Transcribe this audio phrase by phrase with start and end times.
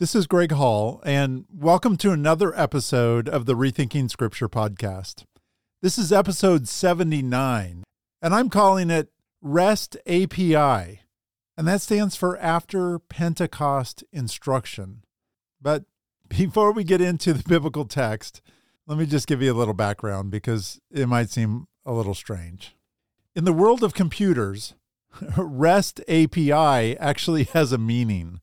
[0.00, 5.24] This is Greg Hall, and welcome to another episode of the Rethinking Scripture podcast.
[5.82, 7.84] This is episode 79,
[8.22, 11.02] and I'm calling it REST API,
[11.54, 15.04] and that stands for After Pentecost Instruction.
[15.60, 15.84] But
[16.30, 18.40] before we get into the biblical text,
[18.86, 22.74] let me just give you a little background because it might seem a little strange.
[23.36, 24.72] In the world of computers,
[25.36, 28.40] REST API actually has a meaning.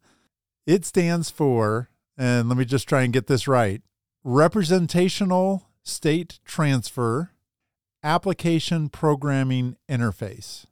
[0.67, 3.81] It stands for, and let me just try and get this right
[4.25, 7.31] Representational State Transfer
[8.03, 10.65] Application Programming Interface.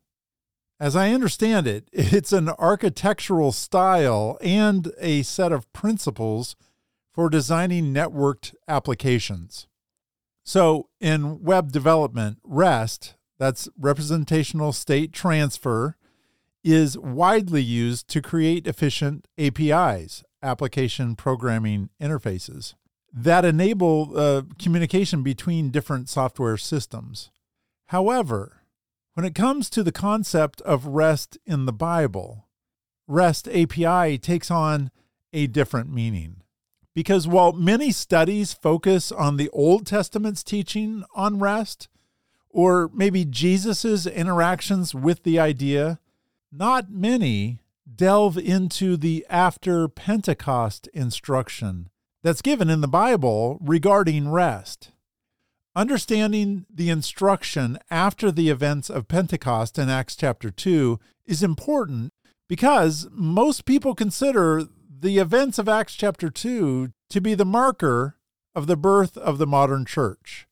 [0.82, 6.58] As I understand it, it's an architectural style and a set of principles
[7.14, 9.66] for designing networked applications.
[10.44, 15.96] So, in web development, REST, that's representational state transfer,
[16.66, 22.74] is widely used to create efficient APIs, application programming interfaces,
[23.14, 27.30] that enable uh, communication between different software systems.
[27.90, 28.64] However,
[29.14, 32.48] when it comes to the concept of REST in the Bible,
[33.08, 34.90] REST API takes on
[35.32, 36.38] a different meaning.
[36.96, 41.90] Because while many studies focus on the Old Testament's teaching on rest,
[42.50, 46.00] or maybe Jesus' interactions with the idea,
[46.58, 47.60] not many
[47.96, 51.90] delve into the after Pentecost instruction
[52.24, 54.92] that's given in the Bible regarding rest.
[55.76, 62.14] Understanding the instruction after the events of Pentecost in Acts chapter 2 is important
[62.48, 68.18] because most people consider the events of Acts chapter 2 to be the marker
[68.56, 70.48] of the birth of the modern church.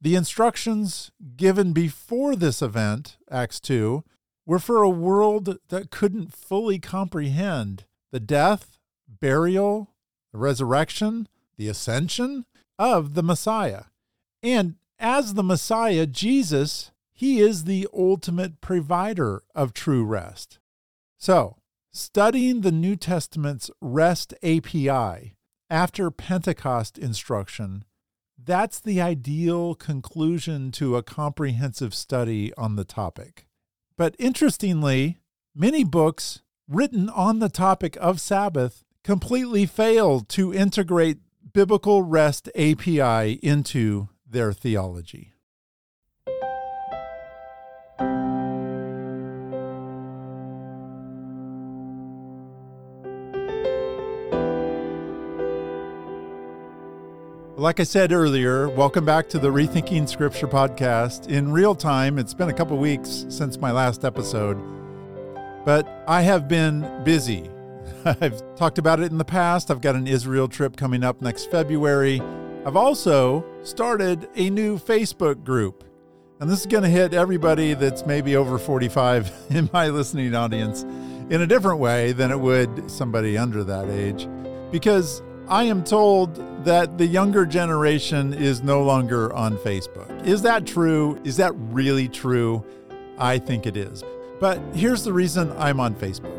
[0.00, 4.02] The instructions given before this event, Acts 2,
[4.46, 9.90] were for a world that couldn't fully comprehend the death, burial,
[10.32, 12.46] the resurrection, the ascension
[12.78, 13.84] of the Messiah.
[14.42, 20.58] And as the Messiah, Jesus, he is the ultimate provider of true rest.
[21.18, 21.56] So,
[21.92, 25.34] studying the New Testament's REST API
[25.68, 27.84] after Pentecost instruction,
[28.38, 33.46] that's the ideal conclusion to a comprehensive study on the topic.
[33.96, 35.18] But interestingly,
[35.54, 41.18] many books written on the topic of Sabbath completely failed to integrate
[41.52, 45.35] biblical REST API into their theology.
[57.66, 61.26] Like I said earlier, welcome back to the Rethinking Scripture podcast.
[61.26, 64.56] In real time, it's been a couple weeks since my last episode,
[65.64, 67.50] but I have been busy.
[68.04, 69.72] I've talked about it in the past.
[69.72, 72.20] I've got an Israel trip coming up next February.
[72.64, 75.82] I've also started a new Facebook group,
[76.38, 80.84] and this is going to hit everybody that's maybe over 45 in my listening audience
[80.84, 84.28] in a different way than it would somebody under that age
[84.70, 90.26] because I am told that the younger generation is no longer on Facebook.
[90.26, 91.20] Is that true?
[91.22, 92.64] Is that really true?
[93.16, 94.02] I think it is.
[94.40, 96.34] But here's the reason I'm on Facebook.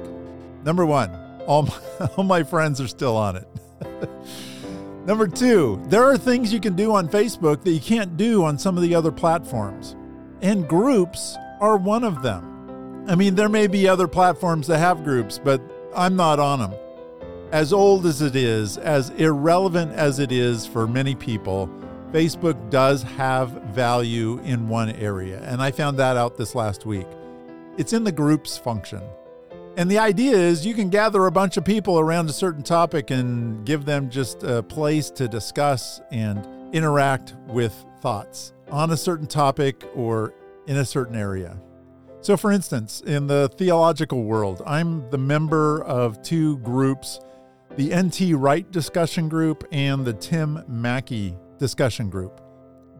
[0.65, 1.09] Number one,
[1.47, 3.47] all my, all my friends are still on it.
[5.05, 8.57] Number two, there are things you can do on Facebook that you can't do on
[8.57, 9.95] some of the other platforms.
[10.41, 13.05] And groups are one of them.
[13.07, 15.61] I mean, there may be other platforms that have groups, but
[15.95, 16.73] I'm not on them
[17.51, 21.69] as old as it is, as irrelevant as it is for many people,
[22.11, 25.41] Facebook does have value in one area.
[25.43, 27.07] And I found that out this last week.
[27.77, 29.01] It's in the groups function.
[29.77, 33.11] And the idea is you can gather a bunch of people around a certain topic
[33.11, 39.27] and give them just a place to discuss and interact with thoughts on a certain
[39.27, 40.33] topic or
[40.65, 41.57] in a certain area.
[42.21, 47.19] So, for instance, in the theological world, I'm the member of two groups
[47.77, 48.33] the N.T.
[48.33, 52.41] Wright discussion group and the Tim Mackie discussion group.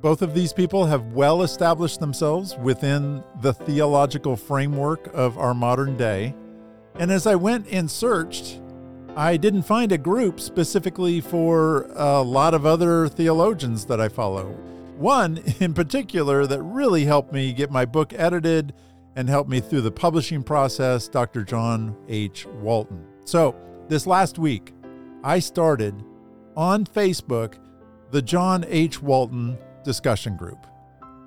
[0.02, 5.98] Both of these people have well established themselves within the theological framework of our modern
[5.98, 6.36] day.
[7.00, 8.62] And as I went and searched,
[9.16, 14.52] I didn't find a group specifically for a lot of other theologians that I follow.
[14.98, 18.76] One in particular that really helped me get my book edited
[19.16, 21.44] and helped me through the publishing process, Dr.
[21.44, 22.46] John H.
[22.62, 23.04] Walton.
[23.26, 23.56] So,
[23.90, 24.74] this last week,
[25.24, 26.04] I started
[26.56, 27.56] on Facebook
[28.12, 29.02] the John H.
[29.02, 30.66] Walton discussion group.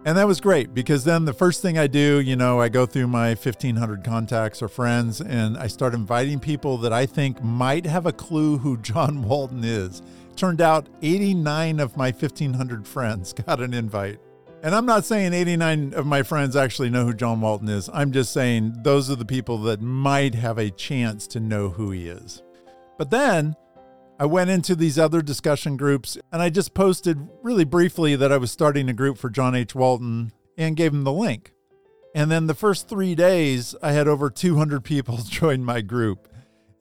[0.06, 2.86] And that was great because then the first thing I do, you know, I go
[2.86, 7.84] through my 1500 contacts or friends and I start inviting people that I think might
[7.84, 10.00] have a clue who John Walton is.
[10.36, 14.18] Turned out 89 of my 1500 friends got an invite.
[14.62, 17.90] And I'm not saying 89 of my friends actually know who John Walton is.
[17.92, 21.90] I'm just saying those are the people that might have a chance to know who
[21.90, 22.42] he is.
[23.00, 23.56] But then
[24.18, 28.36] I went into these other discussion groups and I just posted really briefly that I
[28.36, 29.74] was starting a group for John H.
[29.74, 31.54] Walton and gave him the link.
[32.14, 36.28] And then the first three days, I had over 200 people join my group.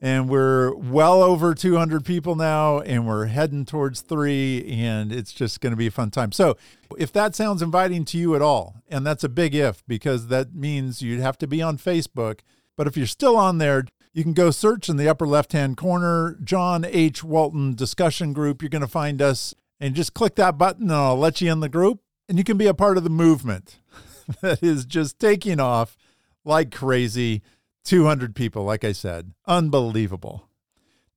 [0.02, 5.60] And we're well over 200 people now, and we're heading towards three, and it's just
[5.60, 6.32] going to be a fun time.
[6.32, 6.56] So,
[6.96, 10.54] if that sounds inviting to you at all, and that's a big if because that
[10.54, 12.40] means you'd have to be on Facebook.
[12.80, 13.84] But if you're still on there,
[14.14, 17.22] you can go search in the upper left hand corner, John H.
[17.22, 18.62] Walton discussion group.
[18.62, 21.60] You're going to find us and just click that button and I'll let you in
[21.60, 23.80] the group and you can be a part of the movement
[24.40, 25.98] that is just taking off
[26.42, 27.42] like crazy.
[27.84, 30.48] 200 people, like I said, unbelievable.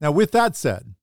[0.02, 0.96] Now, with that said,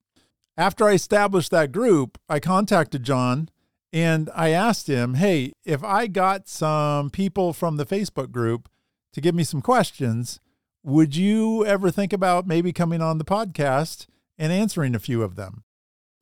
[0.58, 3.48] after I established that group, I contacted John
[3.94, 8.68] and I asked him, hey, if I got some people from the Facebook group
[9.14, 10.38] to give me some questions,
[10.82, 14.06] would you ever think about maybe coming on the podcast
[14.38, 15.65] and answering a few of them?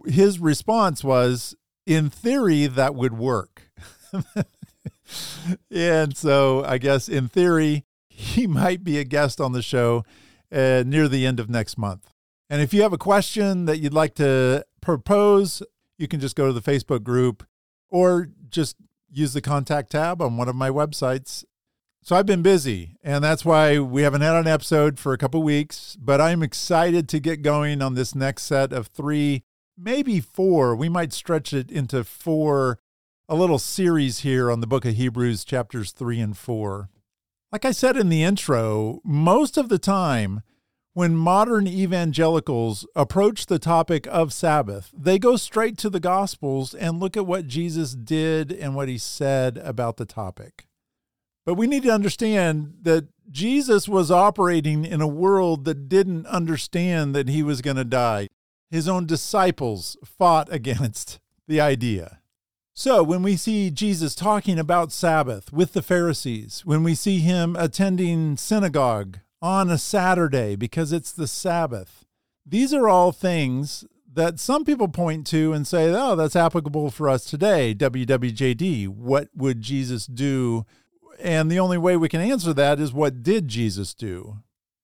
[0.07, 1.55] His response was,
[1.87, 3.71] in theory, that would work.
[5.71, 10.05] and so I guess in theory, he might be a guest on the show
[10.53, 12.13] uh, near the end of next month.
[12.51, 15.63] And if you have a question that you'd like to propose,
[15.99, 17.47] you can just go to the Facebook group
[17.91, 18.77] or just
[19.11, 21.45] use the contact tab on one of my websites
[22.03, 25.43] so I've been busy, and that's why we haven't had an episode for a couple
[25.43, 25.97] weeks.
[26.01, 29.43] But I'm excited to get going on this next set of three,
[29.77, 30.75] maybe four.
[30.75, 32.79] We might stretch it into four,
[33.29, 36.89] a little series here on the book of Hebrews, chapters three and four.
[37.53, 40.43] Like I said in the intro, most of the time,
[40.95, 47.01] when modern evangelicals approach the topic of Sabbath, they go straight to the Gospels and
[47.01, 50.68] look at what Jesus did and what he said about the topic.
[51.49, 57.15] But we need to understand that Jesus was operating in a world that didn't understand
[57.15, 58.29] that he was going to die.
[58.71, 62.19] His own disciples fought against the idea.
[62.75, 67.57] So, when we see Jesus talking about Sabbath with the Pharisees, when we see him
[67.57, 72.05] attending synagogue on a Saturday because it's the Sabbath,
[72.45, 77.09] these are all things that some people point to and say, oh, that's applicable for
[77.09, 77.75] us today.
[77.75, 80.67] WWJD, what would Jesus do
[81.21, 84.39] and the only way we can answer that is what did Jesus do?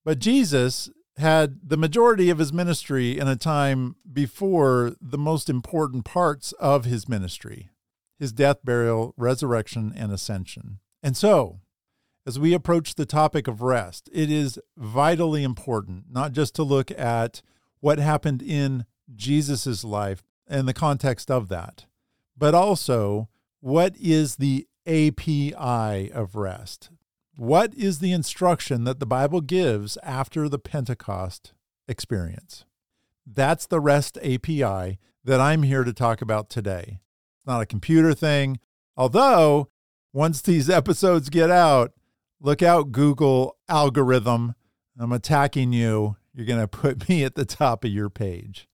[0.04, 6.04] But Jesus had the majority of his ministry in a time before the most important
[6.04, 7.70] parts of his ministry
[8.18, 10.78] his death, burial, resurrection, and ascension.
[11.02, 11.60] And so,
[12.24, 16.90] as we approach the topic of rest, it is vitally important not just to look
[16.92, 17.42] at
[17.80, 21.86] what happened in Jesus' life and the context of that,
[22.36, 23.28] but also
[23.60, 26.90] what is the API of rest.
[27.36, 31.52] What is the instruction that the Bible gives after the Pentecost
[31.88, 32.64] experience?
[33.26, 37.00] That's the REST API that I'm here to talk about today.
[37.38, 38.60] It's not a computer thing,
[38.96, 39.70] although
[40.12, 41.92] once these episodes get out,
[42.40, 44.54] look out, Google algorithm.
[44.98, 46.16] I'm attacking you.
[46.32, 48.68] You're going to put me at the top of your page.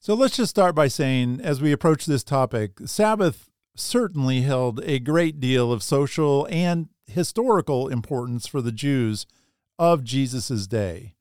[0.00, 3.47] So let's just start by saying, as we approach this topic, Sabbath
[3.78, 9.26] certainly held a great deal of social and historical importance for the Jews
[9.78, 11.14] of Jesus' day.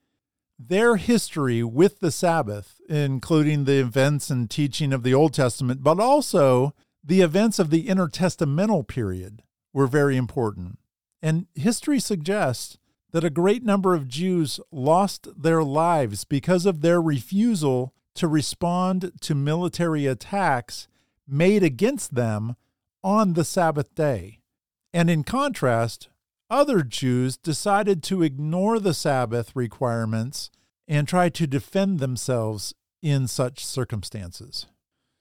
[0.59, 5.99] Their history with the Sabbath, including the events and teaching of the Old Testament, but
[5.99, 6.73] also
[7.03, 10.79] the events of the intertestamental period, were very important.
[11.21, 12.77] And history suggests
[13.11, 19.11] that a great number of Jews lost their lives because of their refusal to respond
[19.21, 20.87] to military attacks
[21.27, 22.55] made against them
[23.03, 24.39] on the Sabbath day.
[24.93, 26.09] And in contrast,
[26.49, 30.49] other Jews decided to ignore the Sabbath requirements
[30.87, 34.67] and try to defend themselves in such circumstances.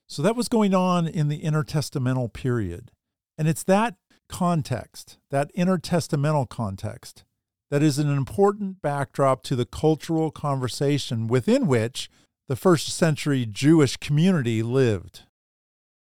[0.08, 2.92] So that was going on in the intertestamental period.
[3.36, 3.96] And it's that
[4.28, 7.24] context, that intertestamental context,
[7.70, 12.08] that is an important backdrop to the cultural conversation within which
[12.48, 15.22] the first century Jewish community lived.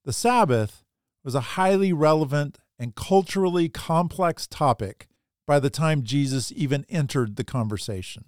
[0.06, 0.84] The Sabbath
[1.24, 5.08] was a highly relevant and culturally complex topic
[5.48, 8.26] by the time Jesus even entered the conversation.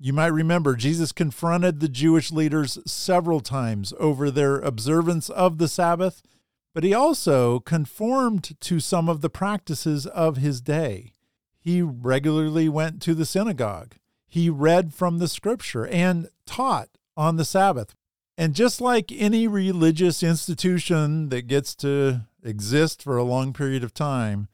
[0.00, 5.68] You might remember Jesus confronted the Jewish leaders several times over their observance of the
[5.68, 6.20] Sabbath,
[6.74, 11.12] but he also conformed to some of the practices of his day.
[11.60, 13.94] He regularly went to the synagogue.
[14.26, 17.94] He read from the scripture and taught on the Sabbath.
[18.36, 23.94] And just like any religious institution that gets to exist for a long period of
[23.94, 24.48] time,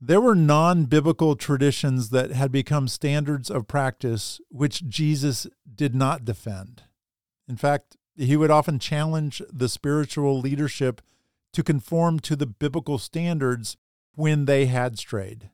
[0.00, 6.24] there were non biblical traditions that had become standards of practice which Jesus did not
[6.24, 6.84] defend.
[7.48, 11.02] In fact, he would often challenge the spiritual leadership
[11.52, 13.76] to conform to the biblical standards
[14.14, 15.50] when they had strayed.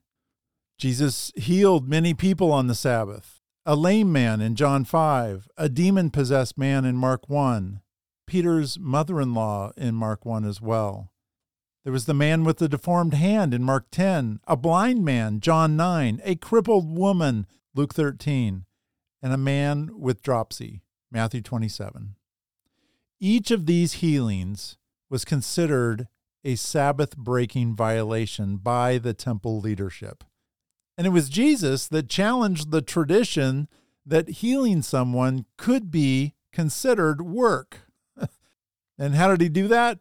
[0.79, 6.11] Jesus healed many people on the Sabbath a lame man in John 5, a demon
[6.11, 7.81] possessed man in Mark 1,
[8.27, 11.11] Peter's mother in law in Mark 1 as well.
[11.83, 15.77] There was the man with the deformed hand in Mark 10, a blind man, John
[15.77, 18.67] 9, a crippled woman, Luke 13,
[19.23, 22.17] and a man with dropsy, Matthew 27.
[23.19, 24.77] Each of these healings
[25.09, 26.09] was considered
[26.45, 30.25] a Sabbath breaking violation by the temple leadership.
[30.97, 33.69] And it was Jesus that challenged the tradition
[34.07, 37.81] that healing someone could be considered work.
[38.99, 39.99] and how did he do that?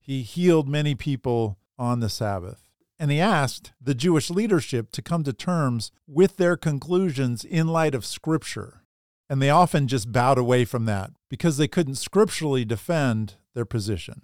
[0.00, 2.62] He healed many people on the Sabbath.
[2.98, 7.94] And he asked the Jewish leadership to come to terms with their conclusions in light
[7.94, 8.82] of Scripture.
[9.28, 14.22] And they often just bowed away from that because they couldn't scripturally defend their position.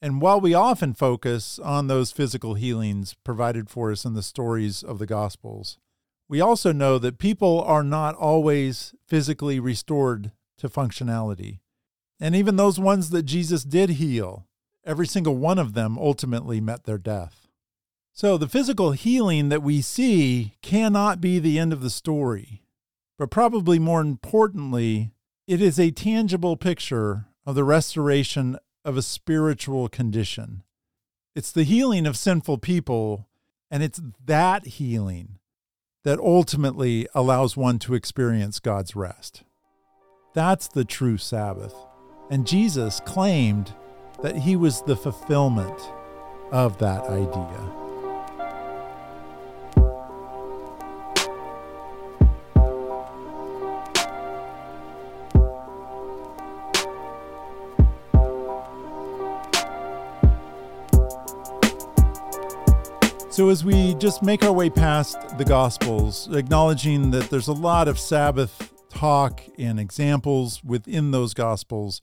[0.00, 4.82] And while we often focus on those physical healings provided for us in the stories
[4.82, 5.78] of the Gospels,
[6.28, 11.58] we also know that people are not always physically restored to functionality.
[12.20, 14.46] And even those ones that Jesus did heal,
[14.84, 17.48] every single one of them ultimately met their death.
[18.12, 22.62] So the physical healing that we see cannot be the end of the story.
[23.16, 25.12] But probably more importantly,
[25.46, 28.58] it is a tangible picture of the restoration
[28.88, 30.62] of a spiritual condition.
[31.36, 33.28] It's the healing of sinful people,
[33.70, 35.38] and it's that healing
[36.04, 39.42] that ultimately allows one to experience God's rest.
[40.32, 41.74] That's the true Sabbath.
[42.30, 43.74] And Jesus claimed
[44.22, 45.78] that he was the fulfillment
[46.50, 47.87] of that idea.
[63.38, 67.86] So, as we just make our way past the Gospels, acknowledging that there's a lot
[67.86, 72.00] of Sabbath talk and examples within those Gospels,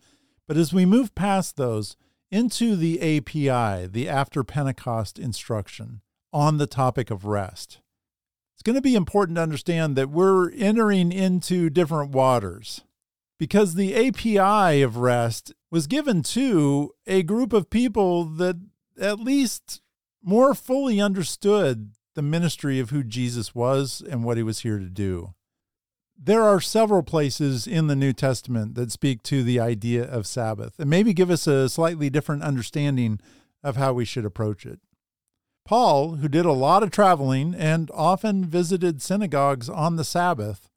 [0.48, 1.98] but as we move past those
[2.32, 6.00] into the API, the after Pentecost instruction
[6.32, 7.80] on the topic of rest,
[8.56, 12.86] it's going to be important to understand that we're entering into different waters
[13.38, 18.56] because the API of rest was given to a group of people that
[18.98, 19.82] at least
[20.26, 24.90] more fully understood the ministry of who Jesus was and what he was here to
[24.90, 25.36] do.
[26.18, 30.80] There are several places in the New Testament that speak to the idea of Sabbath
[30.80, 33.20] and maybe give us a slightly different understanding
[33.64, 34.80] of how we should approach it.
[35.66, 40.70] Paul, who did a lot of traveling and often visited synagogues on the Sabbath,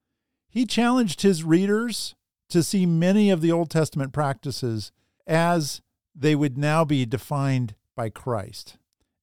[0.49, 2.15] he challenged his readers
[2.51, 4.91] to see many of the Old Testament practices
[5.27, 5.83] as
[6.15, 8.77] they would now be defined by Christ.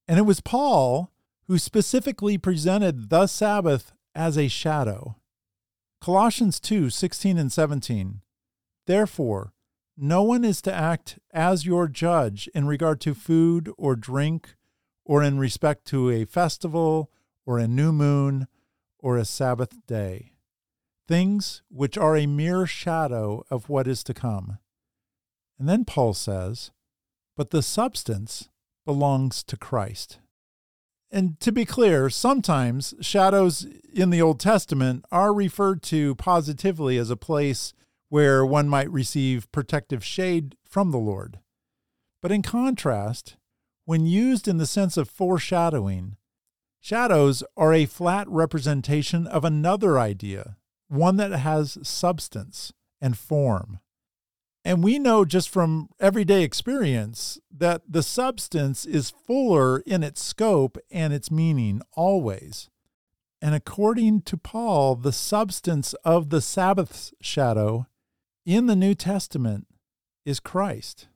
[0.08, 1.12] And it was Paul
[1.48, 5.18] who specifically presented the Sabbath as a shadow.
[6.02, 8.22] Colossians 2 16 and 17.
[8.86, 9.54] Therefore,
[9.98, 14.56] no one is to act as your judge in regard to food or drink,
[15.06, 17.12] or in respect to a festival,
[17.46, 18.48] or a new moon,
[19.00, 20.34] or a Sabbath day,
[21.08, 24.58] things which are a mere shadow of what is to come.
[25.58, 26.72] And then Paul says,
[27.38, 28.50] But the substance
[28.86, 30.20] belongs to Christ.
[31.12, 37.10] And to be clear, sometimes shadows in the Old Testament are referred to positively as
[37.10, 37.74] a place
[38.10, 41.40] where one might receive protective shade from the Lord.
[42.22, 43.38] But in contrast,
[43.86, 46.18] when used in the sense of foreshadowing,
[46.82, 53.80] shadows are a flat representation of another idea, one that has substance and form.
[54.66, 60.80] And we know just from everyday experience that the substance is fuller in its scope
[60.90, 62.72] and its meaning always.
[63.44, 67.86] And according to Paul, the substance of the Sabbath's shadow
[68.44, 69.68] in the New Testament
[70.26, 71.10] is Christ.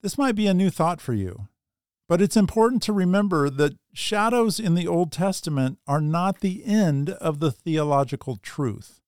[0.00, 1.48] This might be a new thought for you,
[2.08, 7.10] but it's important to remember that shadows in the Old Testament are not the end
[7.10, 9.02] of the theological truth.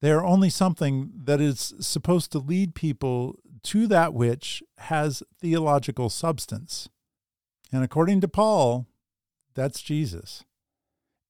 [0.00, 6.08] They are only something that is supposed to lead people to that which has theological
[6.08, 6.88] substance.
[7.72, 8.86] And according to Paul,
[9.54, 10.44] that's Jesus.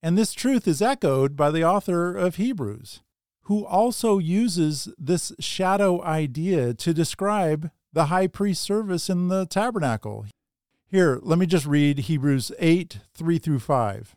[0.02, 3.00] And this truth is echoed by the author of Hebrews,
[3.44, 10.26] who also uses this shadow idea to describe the high priest service in the tabernacle.
[10.86, 14.14] Here, let me just read Hebrews 8 3 through 5.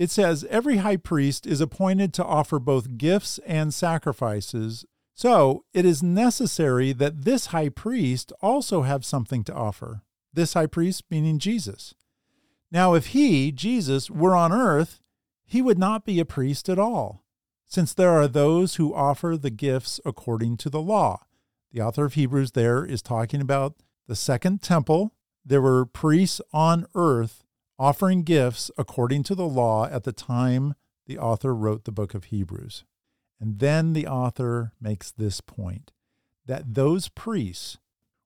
[0.00, 4.86] It says, Every high priest is appointed to offer both gifts and sacrifices.
[5.14, 10.00] So it is necessary that this high priest also have something to offer.
[10.32, 11.94] This high priest meaning Jesus.
[12.72, 15.02] Now, if he, Jesus, were on earth,
[15.44, 17.22] he would not be a priest at all,
[17.66, 21.26] since there are those who offer the gifts according to the law.
[21.72, 23.74] The author of Hebrews there is talking about
[24.06, 25.12] the second temple.
[25.44, 27.44] There were priests on earth
[27.80, 30.74] offering gifts according to the law at the time
[31.06, 32.84] the author wrote the book of Hebrews.
[33.40, 35.90] And then the author makes this point
[36.44, 37.78] that those priests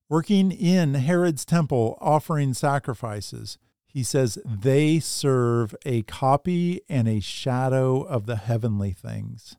[0.09, 3.57] working in Herod's temple offering sacrifices,
[3.87, 9.57] he says they serve a copy and a shadow of the heavenly things.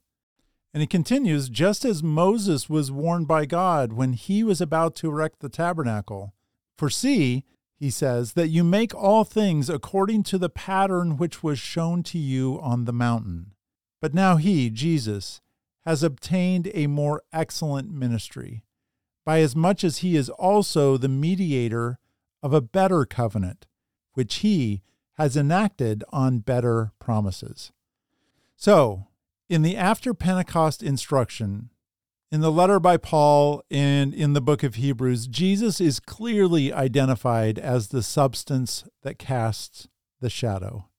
[0.73, 5.07] And he continues just as Moses was warned by God when he was about to
[5.07, 6.33] erect the tabernacle.
[6.77, 7.45] For see,
[7.77, 12.17] he says, that you make all things according to the pattern which was shown to
[12.17, 13.51] you on the mountain.
[14.01, 15.41] But now he, Jesus,
[15.85, 18.63] has obtained a more excellent ministry,
[19.25, 21.99] by as much as he is also the mediator
[22.41, 23.67] of a better covenant,
[24.13, 24.81] which he
[25.17, 27.71] has enacted on better promises.
[28.55, 29.07] So,
[29.49, 31.69] in the after Pentecost instruction,
[32.31, 37.59] in the letter by Paul and in the book of Hebrews, Jesus is clearly identified
[37.59, 39.87] as the substance that casts
[40.21, 40.89] the shadow.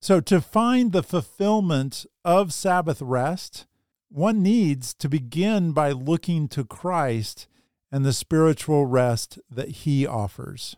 [0.00, 3.66] So, to find the fulfillment of Sabbath rest,
[4.08, 7.46] one needs to begin by looking to Christ
[7.92, 10.76] and the spiritual rest that he offers.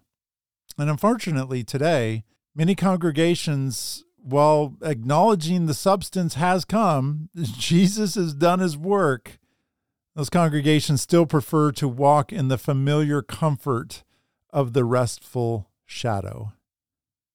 [0.76, 2.24] And unfortunately, today,
[2.54, 9.38] many congregations while acknowledging the substance has come, Jesus has done his work,
[10.14, 14.04] those congregations still prefer to walk in the familiar comfort
[14.50, 16.52] of the restful shadow.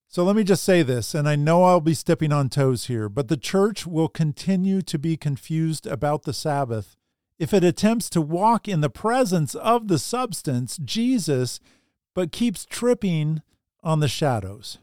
[0.08, 3.10] So let me just say this, and I know I'll be stepping on toes here,
[3.10, 6.96] but the church will continue to be confused about the Sabbath
[7.38, 11.60] if it attempts to walk in the presence of the substance, Jesus,
[12.14, 13.42] but keeps tripping
[13.82, 14.80] on the shadows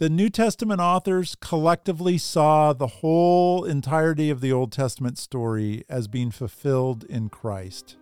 [0.00, 6.08] the New Testament authors collectively saw the whole entirety of the Old Testament story as
[6.08, 7.98] being fulfilled in Christ.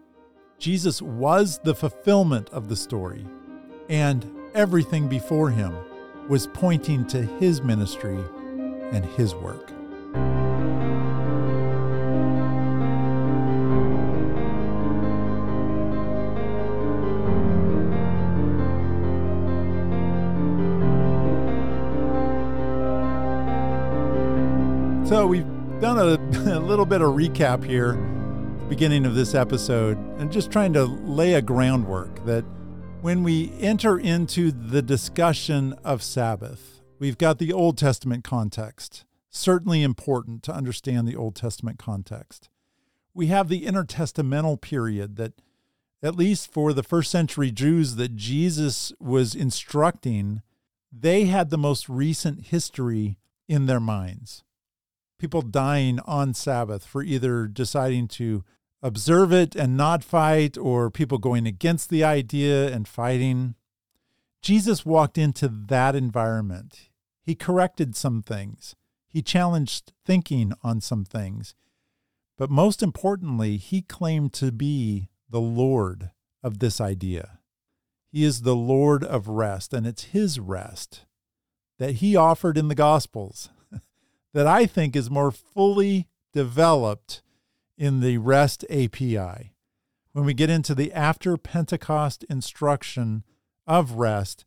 [0.61, 3.27] Jesus was the fulfillment of the story,
[3.89, 5.75] and everything before him
[6.29, 8.23] was pointing to his ministry
[8.93, 9.73] and his work.
[25.09, 25.47] So we've
[25.81, 27.95] done a, a, little bit of recap here,
[28.69, 32.45] beginning of this episode, and just trying to lay a groundwork that
[33.01, 39.07] when we enter into the discussion of Sabbath, we've got the Old Testament context.
[39.31, 42.51] Certainly important to understand the Old Testament context.
[43.15, 45.41] We have the intertestamental period that,
[46.03, 50.43] at least for the first century Jews that Jesus was instructing,
[50.93, 53.17] they had the most recent history
[53.49, 54.45] in their minds
[55.19, 58.45] people dying on Sabbath for either deciding to
[58.83, 63.55] observe it and not fight, or people going against the idea and fighting.
[64.41, 66.89] Jesus walked into that environment.
[67.21, 68.75] He corrected some things,
[69.09, 71.55] he challenged thinking on some things.
[72.37, 76.11] But most importantly, he claimed to be the Lord
[76.43, 77.41] of this idea.
[78.13, 81.05] He is the Lord of rest, and it's his rest
[81.79, 83.51] that he offered in the Gospels
[84.39, 87.23] that I think is more fully developed
[87.77, 89.53] in the REST API.
[90.13, 93.25] When we get into the after Pentecost instruction
[93.67, 94.45] of REST,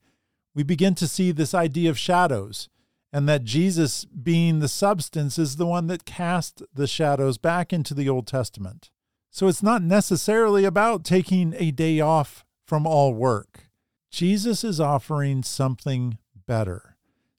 [0.55, 2.69] we begin to see this idea of shadows
[3.11, 7.93] and that Jesus, being the substance, is the one that cast the shadows back into
[7.93, 8.91] the Old Testament.
[9.29, 13.67] So it's not necessarily about taking a day off from all work.
[14.09, 16.90] Jesus is offering something better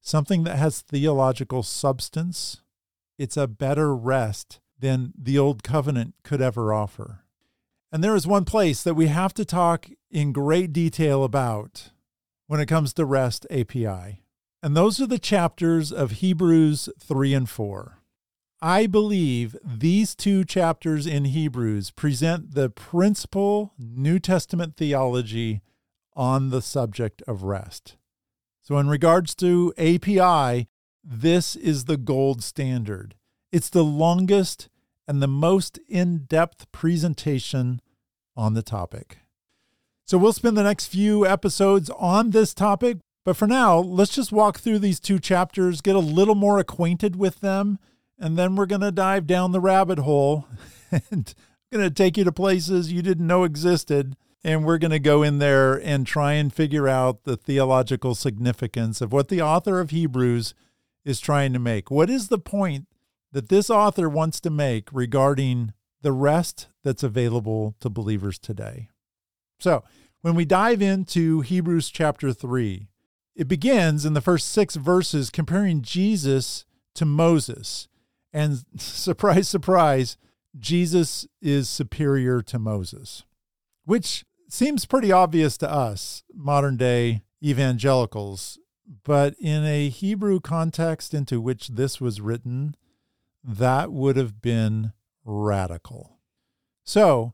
[0.03, 2.61] something that has theological substance,
[3.19, 7.21] it's a better rest than the old covenant could ever offer.
[7.93, 11.91] And there is one place that we have to talk in great detail about
[12.49, 14.23] when it comes to REST API.
[14.63, 17.99] And those are the chapters of Hebrews 3 and 4.
[18.61, 25.63] I believe these two chapters in Hebrews present the principal New Testament theology
[26.15, 27.97] on the subject of rest.
[28.63, 30.69] So, in regards to API,
[31.03, 33.17] this is the gold standard.
[33.51, 34.69] It's the longest
[35.09, 37.81] and the most in depth presentation
[38.37, 39.19] on the topic.
[40.07, 44.31] So, we'll spend the next few episodes on this topic, but for now, let's just
[44.31, 47.81] walk through these two chapters, get a little more acquainted with them,
[48.17, 50.47] and then we're going to dive down the rabbit hole
[51.11, 51.35] and
[51.73, 54.15] going to take you to places you didn't know existed.
[54.45, 59.01] And we're going to go in there and try and figure out the theological significance
[59.01, 60.55] of what the author of Hebrews
[61.05, 61.91] is trying to make.
[61.91, 62.87] What is the point
[63.31, 68.89] that this author wants to make regarding the rest that's available to believers today?
[69.61, 69.85] So,
[70.23, 72.89] when we dive into Hebrews chapter 3,
[73.35, 77.89] it begins in the first six verses comparing Jesus to Moses.
[78.33, 80.17] And surprise, surprise,
[80.59, 83.25] Jesus is superior to Moses,
[83.85, 88.59] which seems pretty obvious to us, modern day evangelicals.
[89.05, 92.77] But in a Hebrew context into which this was written,
[93.43, 94.93] that would have been
[95.25, 96.19] radical.
[96.85, 97.33] So,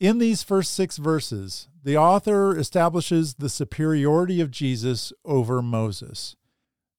[0.00, 6.34] in these first six verses, the author establishes the superiority of Jesus over Moses.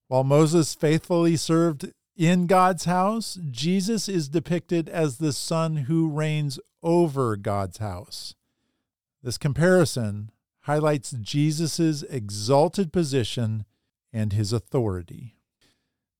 [0.08, 6.60] While Moses faithfully served in God's house, Jesus is depicted as the son who reigns
[6.82, 8.36] over God's house.
[9.21, 13.65] This comparison highlights Jesus' exalted position
[14.13, 15.36] and his authority.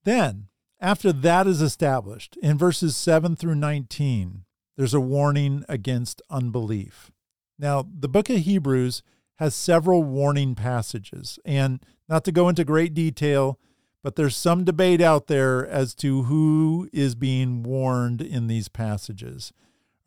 [0.04, 0.48] Then,
[0.80, 4.46] after that is established, in verses 7 through 19,
[4.78, 7.12] there's a warning against unbelief.
[7.58, 9.04] Now, the book of Hebrews
[9.40, 13.60] has several warning passages, and not to go into great detail,
[14.04, 19.52] but there's some debate out there as to who is being warned in these passages.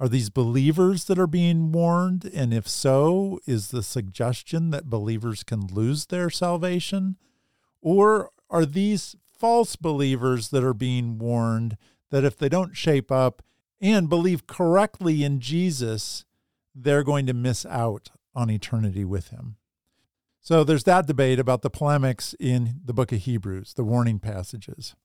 [0.02, 2.24] Are these believers that are being warned?
[2.34, 7.18] And if so, is the suggestion that believers can lose their salvation?
[7.80, 11.76] Or are these false believers that are being warned
[12.10, 13.44] that if they don't shape up,
[13.80, 16.24] and believe correctly in Jesus,
[16.74, 19.54] they're going to miss out on eternity with him.
[20.40, 24.96] So there's that debate about the polemics in the book of Hebrews, the warning passages.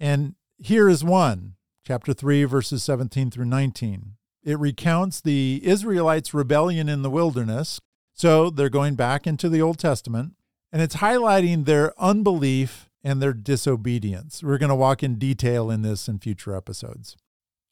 [0.00, 1.54] And here is one,
[1.86, 4.16] chapter 3, verses 17 through 19.
[4.44, 7.80] It recounts the Israelites' rebellion in the wilderness.
[8.14, 10.34] So they're going back into the Old Testament,
[10.70, 14.42] and it's highlighting their unbelief and their disobedience.
[14.42, 17.16] We're going to walk in detail in this in future episodes.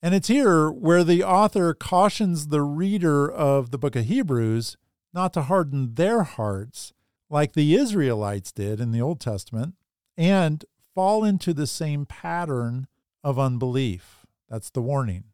[0.03, 4.77] And it's here where the author cautions the reader of the book of Hebrews
[5.13, 6.93] not to harden their hearts
[7.29, 9.75] like the Israelites did in the Old Testament
[10.17, 12.87] and fall into the same pattern
[13.23, 14.27] of unbelief.
[14.49, 15.25] That's the warning.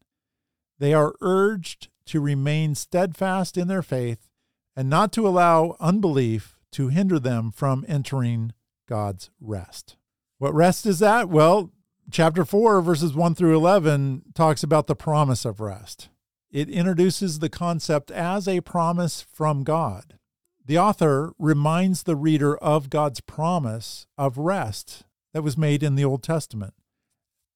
[0.79, 4.29] They are urged to remain steadfast in their faith
[4.77, 8.53] and not to allow unbelief to hinder them from entering
[8.89, 9.97] God's rest.
[10.39, 11.29] What rest is that?
[11.29, 11.73] Well,
[12.11, 16.09] chapter 4, verses 1 through 11, talks about the promise of rest.
[16.51, 20.19] It introduces the concept as a promise from God.
[20.65, 26.05] The author reminds the reader of God's promise of rest that was made in the
[26.05, 26.75] Old Testament.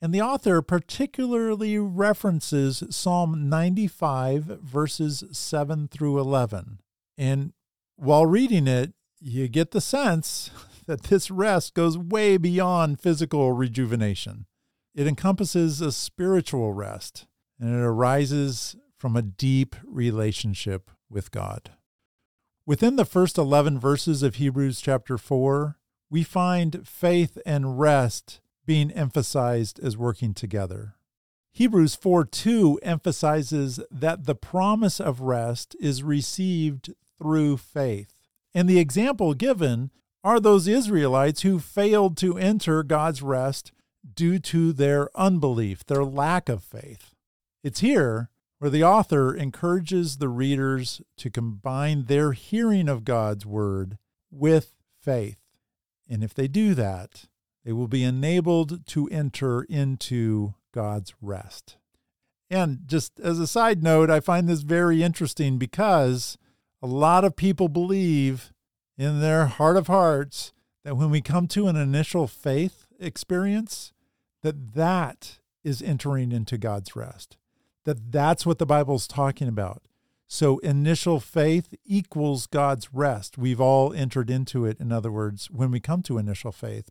[0.03, 6.81] And the author particularly references Psalm 95, verses 7 through 11.
[7.19, 7.53] And
[7.97, 10.51] while reading it, you get the sense
[10.87, 14.47] that this rest goes way beyond physical rejuvenation.
[14.95, 17.27] It encompasses a spiritual rest,
[17.61, 21.73] and it arises from a deep relationship with God.
[22.67, 25.77] Within the first 11 verses of Hebrews chapter 4,
[26.09, 30.95] we find faith and rest being emphasized as working together.
[31.51, 38.15] Hebrews 4 2 emphasizes that the promise of rest is received through faith.
[38.55, 39.91] And the example given
[40.23, 43.73] are those Israelites who failed to enter God's rest
[44.15, 47.13] due to their unbelief, their lack of faith.
[47.65, 48.31] It's here
[48.61, 53.99] where the author encourages the readers to combine their hearing of God's word
[54.31, 55.39] with faith.
[56.09, 57.25] And if they do that,
[57.65, 61.77] they will be enabled to enter into God's rest.
[62.49, 66.37] And just as a side note, I find this very interesting because
[66.83, 68.53] a lot of people believe
[68.99, 70.53] in their heart of hearts
[70.85, 73.93] that when we come to an initial faith experience,
[74.43, 77.37] that that is entering into God's rest.
[77.85, 79.83] That that's what the Bible's talking about.
[80.27, 83.37] So initial faith equals God's rest.
[83.37, 86.89] We've all entered into it in other words when we come to initial faith.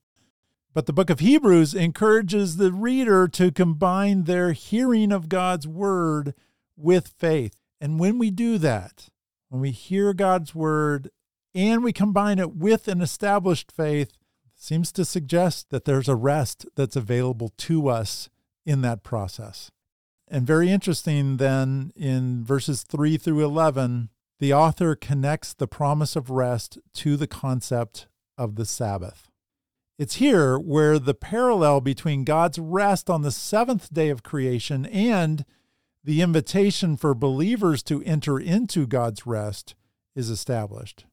[0.74, 6.36] But the book of Hebrews encourages the reader to combine their hearing of God's word
[6.78, 7.56] with faith.
[7.82, 9.10] And when we do that,
[9.50, 11.10] when we hear God's word
[11.56, 14.18] and we combine it with an established faith,
[14.56, 18.30] seems to suggest that there's a rest that's available to us
[18.66, 19.72] in that process.
[20.28, 26.30] And very interesting, then, in verses 3 through 11, the author connects the promise of
[26.30, 29.29] rest to the concept of the Sabbath.
[30.00, 35.44] It's here where the parallel between God's rest on the seventh day of creation and
[36.06, 39.76] the invitation for believers to enter into God's rest
[40.16, 41.06] is established.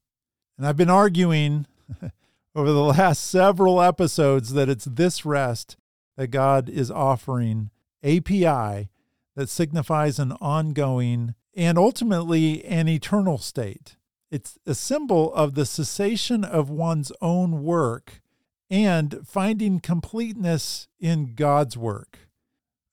[0.57, 1.67] And I've been arguing
[2.55, 5.77] over the last several episodes that it's this rest
[6.17, 7.71] that God is offering,
[8.05, 8.89] API,
[9.35, 13.97] that signifies an ongoing and ultimately an eternal state.
[14.31, 18.21] It's a symbol of the cessation of one's own work
[18.71, 22.19] and finding completeness in God's work.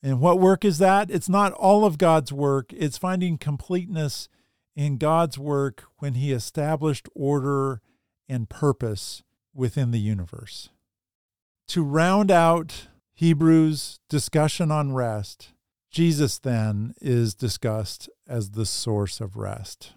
[0.02, 1.10] And what work is that?
[1.10, 4.28] It's not all of God's work, it's finding completeness
[4.76, 7.82] in God's work when He established order
[8.28, 10.70] and purpose within the universe.
[11.70, 15.54] To round out Hebrews' discussion on rest,
[15.90, 19.94] Jesus then is discussed as the source of rest.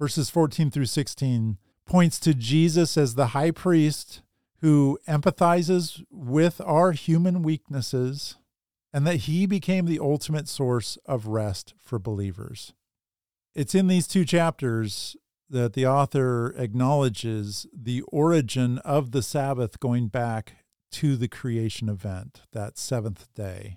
[0.00, 4.22] Verses 14 through 16 points to Jesus as the high priest
[4.64, 8.38] who empathizes with our human weaknesses
[8.94, 12.72] and that he became the ultimate source of rest for believers.
[13.54, 15.18] It's in these two chapters
[15.50, 20.54] that the author acknowledges the origin of the Sabbath going back
[20.92, 23.76] to the creation event, that seventh day.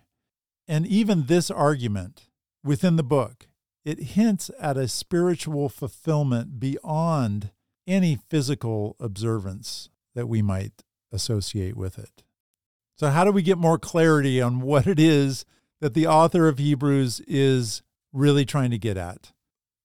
[0.70, 2.30] And even this argument
[2.64, 3.48] within the book,
[3.84, 7.52] it hints at a spiritual fulfillment beyond
[7.86, 12.24] any physical observance that we might associate with it.
[12.96, 15.46] So, how do we get more clarity on what it is
[15.80, 19.32] that the author of Hebrews is really trying to get at?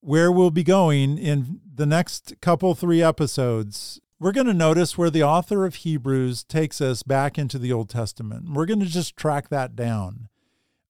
[0.01, 5.11] Where we'll be going in the next couple, three episodes, we're going to notice where
[5.11, 8.51] the author of Hebrews takes us back into the Old Testament.
[8.55, 10.29] We're going to just track that down.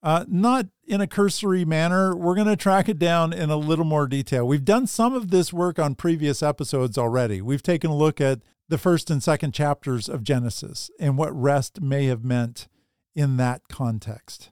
[0.04, 2.14] Uh, not in a cursory manner.
[2.14, 4.46] We're going to track it down in a little more detail.
[4.46, 7.42] We've done some of this work on previous episodes already.
[7.42, 8.40] We've taken a look at
[8.72, 12.68] the first and second chapters of Genesis and what rest may have meant
[13.14, 14.50] in that context.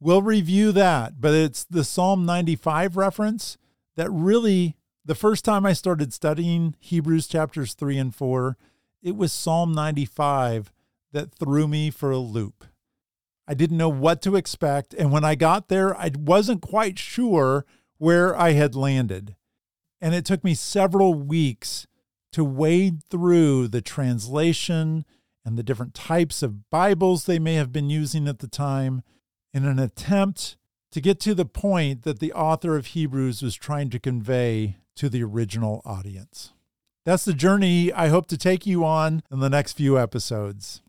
[0.00, 3.58] We'll review that, but it's the Psalm 95 reference
[3.94, 8.56] that really, the first time I started studying Hebrews chapters 3 and 4,
[9.02, 10.72] it was Psalm 95
[11.12, 12.64] that threw me for a loop.
[13.46, 14.94] I didn't know what to expect.
[14.94, 17.66] And when I got there, I wasn't quite sure
[17.98, 19.36] where I had landed.
[20.00, 21.86] And it took me several weeks
[22.38, 25.04] to wade through the translation
[25.44, 29.02] and the different types of Bibles they may have been using at the time
[29.52, 30.56] in an attempt
[30.92, 35.08] to get to the point that the author of Hebrews was trying to convey to
[35.08, 36.52] the original audience.
[37.04, 40.82] That's the journey I hope to take you on in the next few episodes.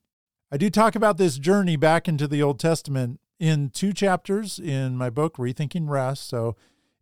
[0.52, 4.98] I do talk about this journey back into the Old Testament in two chapters in
[4.98, 6.28] my book, Rethinking Rest.
[6.28, 6.56] So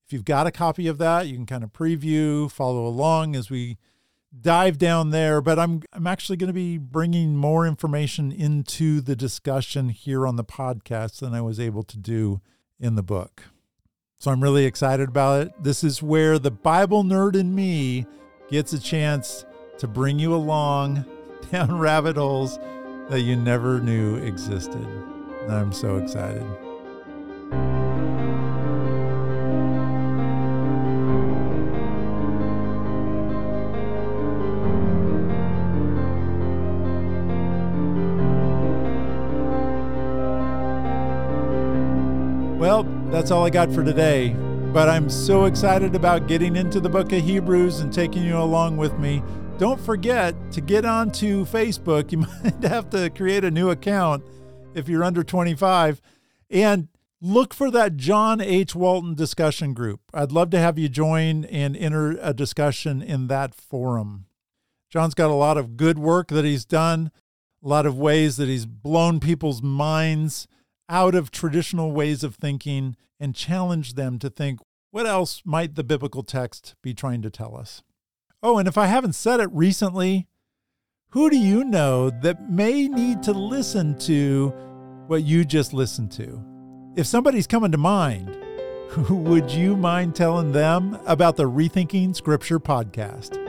[0.06, 3.50] if you've got a copy of that, you can kind of preview, follow along as
[3.50, 3.78] we
[4.40, 9.16] dive down there, but I'm I'm actually going to be bringing more information into the
[9.16, 12.42] discussion here on the podcast than I was able to do
[12.80, 13.44] in the book.
[14.20, 15.64] So I'm really excited about it.
[15.64, 18.06] This is where the Bible nerd in me
[18.50, 19.46] gets a chance
[19.78, 21.06] to bring you along
[21.52, 22.58] down rabbit holes
[23.10, 24.86] that you never knew existed.
[25.48, 26.46] I'm so excited.
[43.12, 44.36] That's all I got for today.
[44.74, 48.78] But I'm so excited about getting into the book of Hebrews and taking you along
[48.78, 49.24] with me.
[49.58, 52.12] Don't forget to get onto Facebook.
[52.12, 54.24] You might have to create a new account
[54.76, 56.02] if you're under 25
[56.50, 56.90] and
[57.22, 58.76] look for that John H.
[58.76, 60.02] Walton discussion group.
[60.14, 64.26] I'd love to have you join and enter a discussion in that forum.
[64.90, 67.12] John's got a lot of good work that he's done,
[67.64, 70.48] a lot of ways that he's blown people's minds
[70.90, 74.60] out of traditional ways of thinking and challenge them to think
[74.92, 77.84] what else might the biblical text be trying to tell us?
[78.42, 80.28] Oh, and if I haven't said it recently,
[81.10, 84.50] who do you know that may need to listen to
[85.08, 86.44] what you just listened to?
[86.96, 88.36] If somebody's coming to mind,
[89.10, 93.47] would you mind telling them about the Rethinking Scripture podcast?